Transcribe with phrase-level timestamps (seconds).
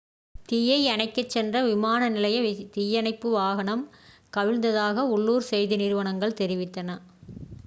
[0.49, 2.39] தீயை அணைக்கச் சென்ற விமான நிலைய
[2.71, 3.85] தீயணைப்பு வாகனம்
[4.33, 6.99] கவிழ்ந்ததாக உள்ளூர் செய்தி நிறுவனங்கள் தெரிவித்தன